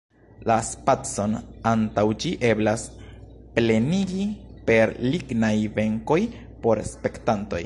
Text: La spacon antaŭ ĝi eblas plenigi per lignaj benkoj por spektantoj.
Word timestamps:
La 0.51 0.53
spacon 0.67 1.35
antaŭ 1.71 2.05
ĝi 2.23 2.31
eblas 2.51 2.87
plenigi 3.59 4.27
per 4.71 4.97
lignaj 5.13 5.55
benkoj 5.81 6.21
por 6.67 6.87
spektantoj. 6.95 7.59